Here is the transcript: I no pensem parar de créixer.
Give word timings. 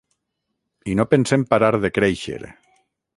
I 0.93 0.95
no 0.99 1.05
pensem 1.11 1.45
parar 1.51 1.71
de 1.85 1.91
créixer. 1.99 2.41